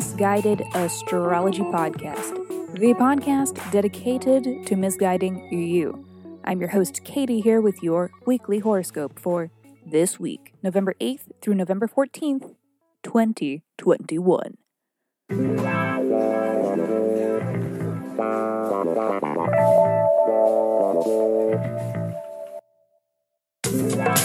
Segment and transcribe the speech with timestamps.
[0.00, 2.34] Miss Guided Astrology Podcast,
[2.72, 6.06] the podcast dedicated to misguiding you.
[6.42, 9.50] I'm your host, Katie, here with your weekly horoscope for
[9.84, 12.54] this week, November 8th through November 14th,
[13.02, 14.56] 2021.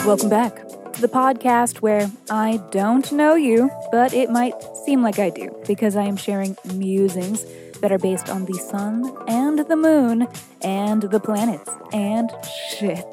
[0.05, 0.55] Welcome back
[0.93, 4.53] to the podcast where I don't know you, but it might
[4.85, 7.43] seem like I do because I am sharing musings
[7.81, 10.27] that are based on the sun and the moon
[10.61, 12.29] and the planets and
[12.77, 13.05] shit.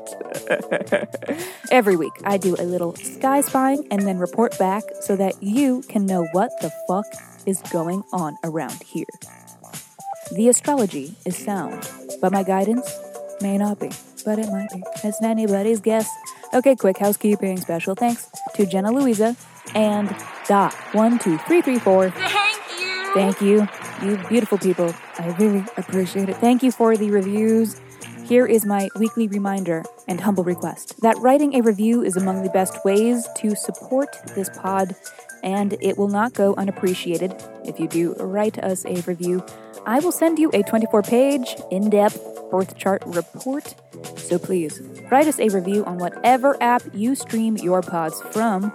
[1.70, 5.82] Every week, I do a little sky spying and then report back so that you
[5.88, 7.06] can know what the fuck
[7.46, 9.06] is going on around here.
[10.32, 11.88] The astrology is sound,
[12.20, 12.88] but my guidance
[13.40, 13.90] may not be,
[14.24, 14.82] but it might be.
[15.02, 16.08] It's anybody's guess.
[16.54, 17.58] Okay, quick housekeeping.
[17.58, 19.36] Special thanks to Jenna Louisa
[19.74, 20.14] and
[20.48, 22.10] Dot one two three three four.
[22.10, 23.14] Thank you.
[23.14, 23.68] Thank you,
[24.02, 24.92] you beautiful people.
[25.18, 26.36] I really appreciate it.
[26.36, 27.80] Thank you for the reviews.
[28.24, 32.50] Here is my weekly reminder and humble request that writing a review is among the
[32.50, 34.96] best ways to support this pod,
[35.44, 37.34] and it will not go unappreciated
[37.64, 39.44] if you do write us a review.
[39.86, 43.74] I will send you a 24 page, in depth birth chart report.
[44.16, 48.72] So please write us a review on whatever app you stream your pods from.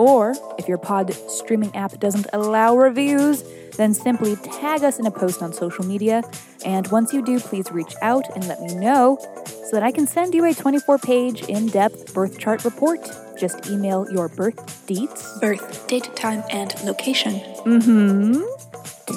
[0.00, 3.44] Or if your pod streaming app doesn't allow reviews,
[3.76, 6.22] then simply tag us in a post on social media.
[6.64, 10.06] And once you do, please reach out and let me know so that I can
[10.06, 13.00] send you a 24 page, in depth birth chart report.
[13.38, 14.56] Just email your birth
[14.86, 17.34] deets Birth, date, time, and location.
[17.68, 18.40] mm-hmm,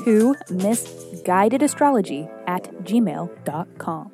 [0.03, 4.11] to misguidedastrology at gmail.com.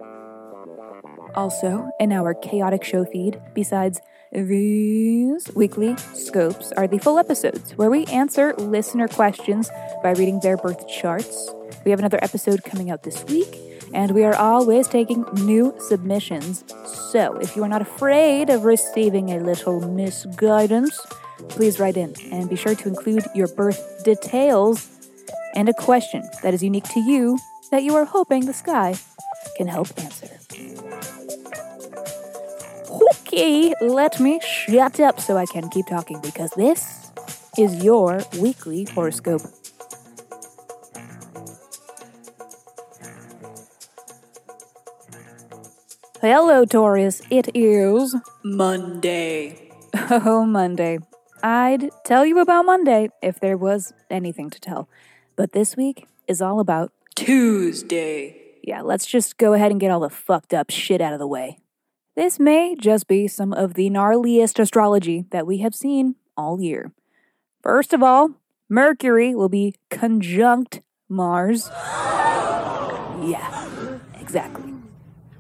[1.34, 4.01] Also, in our chaotic show feed, besides
[4.31, 9.69] these weekly scopes, are the full episodes where we answer listener questions
[10.03, 11.51] by reading their birth charts.
[11.84, 13.57] We have another episode coming out this week,
[13.94, 16.63] and we are always taking new submissions.
[17.12, 21.00] So, if you are not afraid of receiving a little misguidance,
[21.50, 24.88] please write in and be sure to include your birth details
[25.56, 27.39] and a question that is unique to you
[27.72, 28.95] that you are hoping the sky
[29.57, 30.38] can help answer.
[33.39, 37.09] Okay, let me shut up so I can keep talking because this
[37.57, 39.41] is your weekly horoscope.
[46.19, 47.22] Hello, Taurus.
[47.29, 48.13] It is
[48.44, 49.71] Monday.
[50.11, 51.00] Oh, Monday.
[51.41, 54.89] I'd tell you about Monday if there was anything to tell.
[55.38, 58.35] But this week is all about, Tuesday.
[58.63, 61.27] yeah, let's just go ahead and get all the fucked up shit out of the
[61.27, 61.59] way.
[62.19, 66.91] This may just be some of the gnarliest astrology that we have seen all year.
[67.63, 68.31] First of all,
[68.68, 71.72] Mercury will be conjunct Mars.
[73.24, 74.74] Yeah, exactly.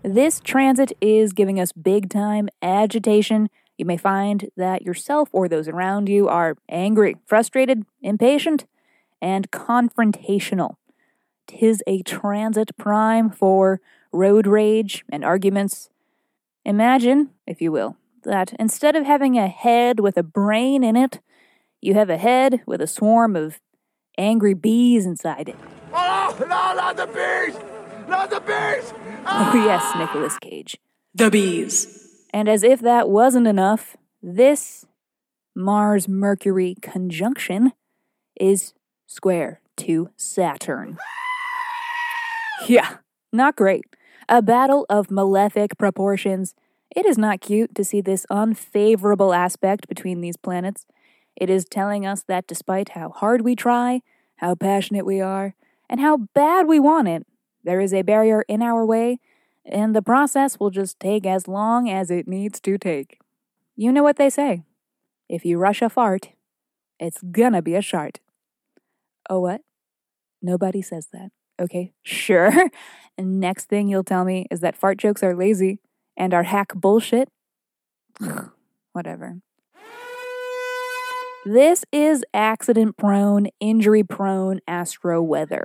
[0.03, 3.49] This transit is giving us big time agitation.
[3.77, 8.65] You may find that yourself or those around you are angry, frustrated, impatient,
[9.21, 10.75] and confrontational.
[11.45, 13.81] Tis a transit prime for
[14.13, 15.89] road rage and arguments.
[16.69, 21.19] Imagine, if you will, that instead of having a head with a brain in it,
[21.81, 23.59] you have a head with a swarm of
[24.19, 25.55] angry bees inside it.
[25.91, 27.59] Oh, no, not the bees!
[28.07, 28.93] Not the bees!
[29.25, 30.77] Oh, yes, Nicolas Cage.
[31.15, 32.27] The bees.
[32.31, 34.85] And as if that wasn't enough, this
[35.55, 37.73] Mars Mercury conjunction
[38.39, 38.75] is
[39.07, 40.99] square to Saturn.
[42.67, 42.97] Yeah,
[43.31, 43.85] not great.
[44.29, 46.53] A battle of malefic proportions.
[46.95, 50.85] It is not cute to see this unfavorable aspect between these planets.
[51.35, 54.01] It is telling us that despite how hard we try,
[54.37, 55.55] how passionate we are,
[55.89, 57.25] and how bad we want it,
[57.63, 59.19] there is a barrier in our way,
[59.65, 63.19] and the process will just take as long as it needs to take.
[63.75, 64.63] You know what they say
[65.27, 66.29] if you rush a fart,
[66.99, 68.19] it's gonna be a shart.
[69.29, 69.61] Oh, what?
[70.41, 71.31] Nobody says that.
[71.59, 72.69] Okay, sure.
[73.17, 75.79] and next thing you'll tell me is that fart jokes are lazy
[76.15, 77.29] and are hack bullshit.
[78.93, 79.37] Whatever.
[81.45, 85.63] This is accident prone, injury prone astro weather.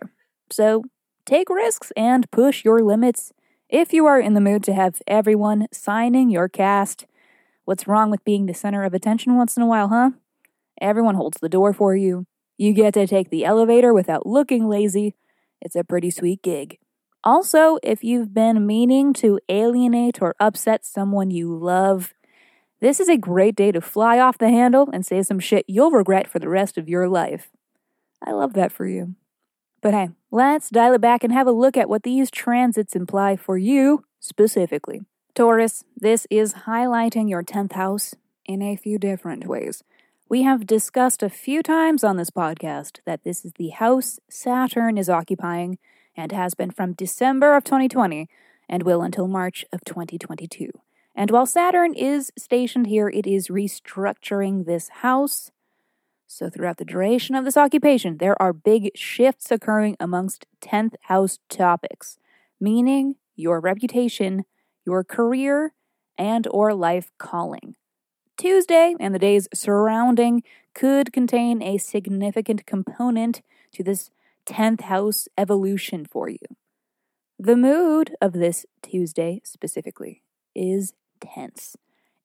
[0.50, 0.84] So
[1.26, 3.32] take risks and push your limits
[3.68, 7.06] if you are in the mood to have everyone signing your cast.
[7.64, 10.10] What's wrong with being the center of attention once in a while, huh?
[10.80, 12.26] Everyone holds the door for you.
[12.56, 15.14] You get to take the elevator without looking lazy.
[15.64, 16.78] It's a pretty sweet gig.
[17.24, 22.12] Also, if you've been meaning to alienate or upset someone you love,
[22.80, 25.90] this is a great day to fly off the handle and say some shit you'll
[25.90, 27.50] regret for the rest of your life.
[28.22, 29.14] I love that for you.
[29.80, 33.36] But hey, let's dial it back and have a look at what these transits imply
[33.36, 35.00] for you specifically.
[35.34, 38.14] Taurus, this is highlighting your 10th house
[38.44, 39.82] in a few different ways.
[40.26, 44.96] We have discussed a few times on this podcast that this is the house Saturn
[44.96, 45.78] is occupying
[46.16, 48.28] and has been from December of 2020
[48.66, 50.70] and will until March of 2022.
[51.14, 55.50] And while Saturn is stationed here, it is restructuring this house.
[56.26, 61.38] So, throughout the duration of this occupation, there are big shifts occurring amongst 10th house
[61.50, 62.18] topics,
[62.58, 64.46] meaning your reputation,
[64.86, 65.74] your career,
[66.16, 67.76] and or life calling.
[68.36, 70.42] Tuesday and the days surrounding
[70.74, 73.42] could contain a significant component
[73.72, 74.10] to this
[74.46, 76.38] 10th house evolution for you.
[77.38, 80.22] The mood of this Tuesday specifically
[80.54, 81.76] is tense,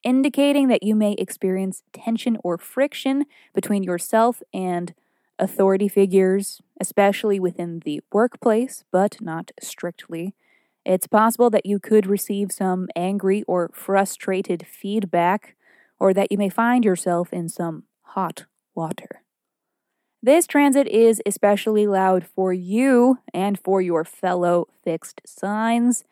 [0.04, 4.94] indicating that you may experience tension or friction between yourself and
[5.38, 10.34] authority figures, especially within the workplace, but not strictly.
[10.86, 15.56] It's possible that you could receive some angry or frustrated feedback
[16.00, 19.24] or that you may find yourself in some hot water.
[20.22, 26.04] This transit is especially loud for you and for your fellow fixed signs.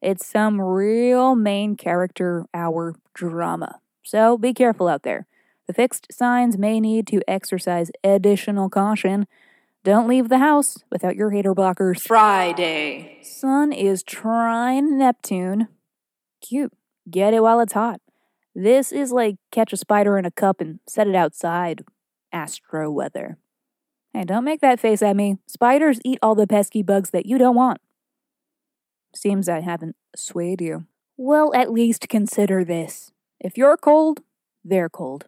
[0.00, 3.80] It's some real main character hour drama.
[4.02, 5.26] So be careful out there.
[5.68, 9.28] The fixed signs may need to exercise additional caution.
[9.84, 12.00] Don't leave the house without your hater blockers.
[12.00, 13.18] Friday.
[13.22, 15.68] Sun is trine Neptune.
[16.40, 16.72] Cute.
[17.08, 18.00] Get it while it's hot.
[18.54, 21.84] This is like catch a spider in a cup and set it outside.
[22.32, 23.38] Astro weather.
[24.12, 25.38] Hey, don't make that face at me.
[25.46, 27.80] Spiders eat all the pesky bugs that you don't want.
[29.14, 30.86] Seems I haven't swayed you.
[31.16, 33.12] Well, at least consider this.
[33.40, 34.20] If you're cold,
[34.64, 35.26] they're cold.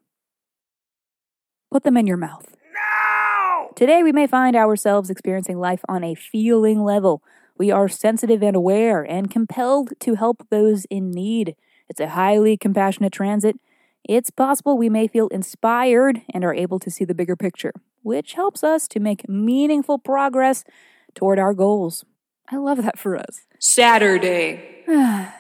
[1.70, 2.56] Put them in your mouth.
[2.72, 3.70] No!
[3.74, 7.22] Today, we may find ourselves experiencing life on a feeling level.
[7.56, 11.56] We are sensitive and aware and compelled to help those in need.
[11.88, 13.56] It's a highly compassionate transit.
[14.04, 17.72] It's possible we may feel inspired and are able to see the bigger picture,
[18.02, 20.64] which helps us to make meaningful progress
[21.14, 22.04] toward our goals.
[22.50, 23.46] I love that for us.
[23.58, 24.84] Saturday.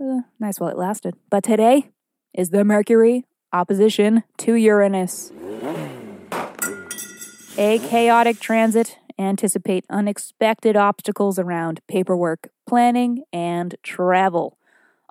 [0.00, 1.16] Uh, nice while it lasted.
[1.28, 1.90] But today
[2.32, 5.32] is the Mercury opposition to Uranus.
[7.56, 8.98] A chaotic transit.
[9.18, 14.57] Anticipate unexpected obstacles around paperwork, planning, and travel.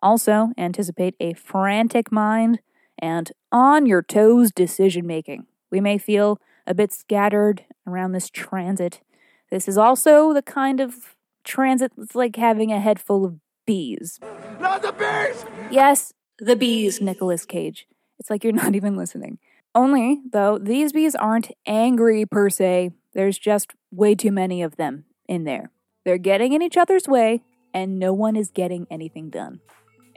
[0.01, 2.59] Also, anticipate a frantic mind
[2.99, 5.45] and on your toes decision making.
[5.71, 9.01] We may feel a bit scattered around this transit.
[9.49, 14.19] This is also the kind of transit that's like having a head full of bees.
[14.59, 15.45] Not the bees!
[15.71, 17.87] Yes, the bees, Nicolas Cage.
[18.19, 19.39] It's like you're not even listening.
[19.73, 25.05] Only, though, these bees aren't angry per se, there's just way too many of them
[25.27, 25.71] in there.
[26.03, 27.43] They're getting in each other's way,
[27.73, 29.59] and no one is getting anything done.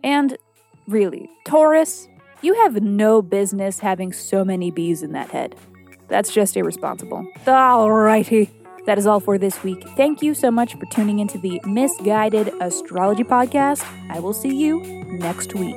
[0.03, 0.37] And
[0.87, 2.09] really, Taurus,
[2.43, 5.57] you have no business having so many bees in that head.
[6.09, 7.27] That's just irresponsible.
[7.47, 8.51] Alrighty.
[8.87, 9.87] That is all for this week.
[9.97, 13.85] Thank you so much for tuning into the Miss Guided Astrology Podcast.
[14.11, 15.77] I will see you next week.